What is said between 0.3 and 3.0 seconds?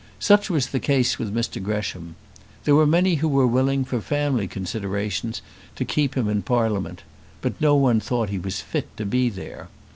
was the case with Mr Gresham. There were